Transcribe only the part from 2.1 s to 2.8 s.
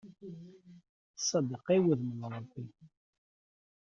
n Ṛebbi.